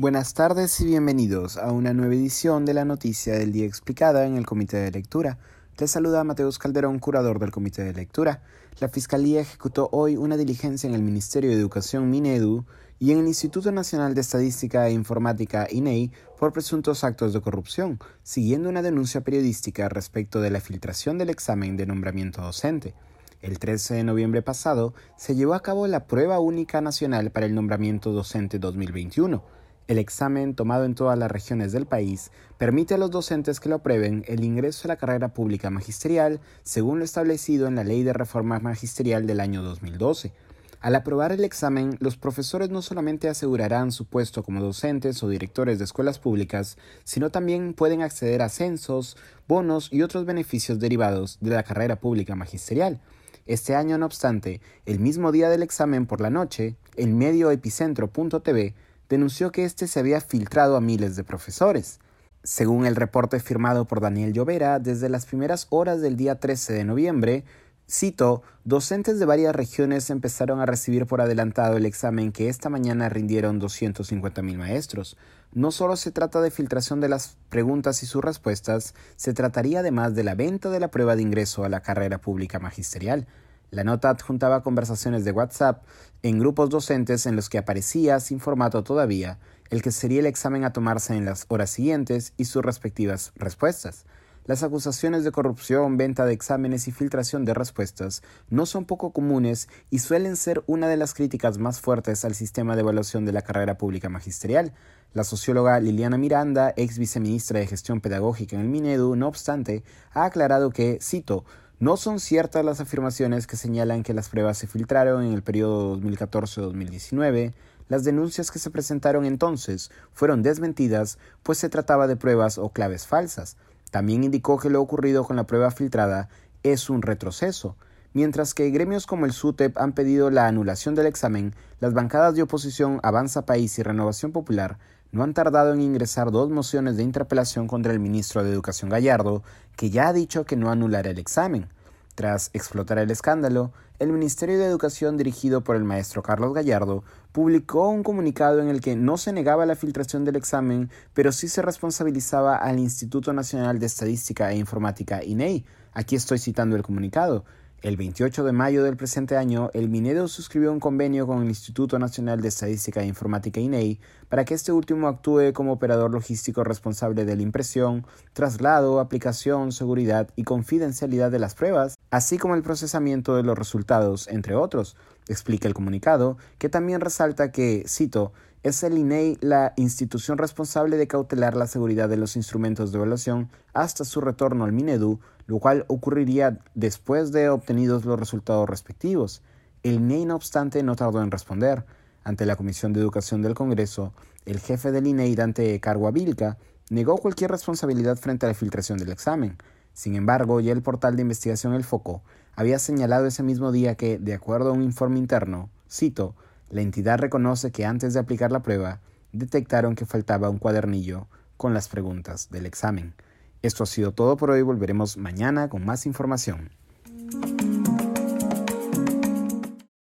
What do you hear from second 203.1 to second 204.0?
ese mismo día